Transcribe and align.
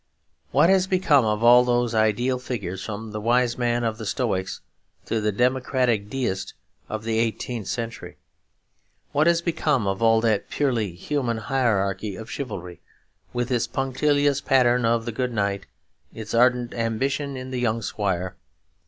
What 0.49 0.69
has 0.71 0.87
become 0.87 1.25
of 1.25 1.43
all 1.43 1.63
those 1.63 1.93
ideal 1.93 2.39
figures 2.39 2.83
from 2.83 3.11
the 3.11 3.21
Wise 3.21 3.55
Man 3.55 3.83
of 3.83 3.99
the 3.99 4.05
Stoics 4.07 4.61
to 5.05 5.21
the 5.21 5.31
democratic 5.31 6.09
Deist 6.09 6.55
of 6.89 7.03
the 7.03 7.19
eighteenth 7.19 7.67
century? 7.67 8.17
What 9.11 9.27
has 9.27 9.43
become 9.43 9.85
of 9.85 10.01
all 10.01 10.19
that 10.21 10.49
purely 10.49 10.95
human 10.95 11.37
hierarchy 11.37 12.15
of 12.15 12.31
chivalry, 12.31 12.81
with 13.31 13.51
its 13.51 13.67
punctilious 13.67 14.41
pattern 14.41 14.85
of 14.85 15.05
the 15.05 15.11
good 15.11 15.31
knight, 15.33 15.67
its 16.15 16.33
ardent 16.33 16.73
ambition 16.73 17.37
in 17.37 17.51
the 17.51 17.59
young 17.59 17.83
squire? 17.83 18.35